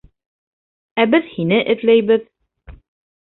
Ә 1.03 1.03
беҙ 1.11 1.27
һине 1.33 1.59
эҙләйбеҙ! 1.73 2.27